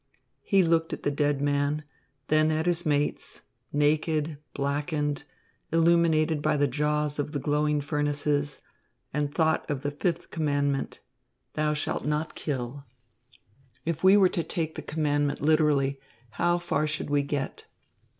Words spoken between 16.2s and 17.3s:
how far should we